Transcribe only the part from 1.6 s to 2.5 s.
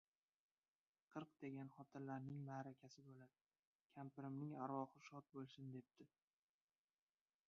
xotinlarning